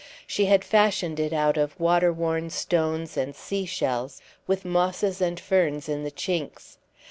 She 0.25 0.45
had 0.47 0.63
fashioned 0.65 1.19
it 1.19 1.31
out 1.31 1.57
of 1.57 1.79
water 1.79 2.11
worn 2.11 2.49
stones 2.49 3.15
and 3.17 3.35
sea 3.35 3.67
shells, 3.67 4.19
with 4.47 4.65
mosses 4.65 5.21
and 5.21 5.39
ferns 5.39 5.87
in 5.87 6.03
the 6.03 6.09
chinks. 6.09 6.77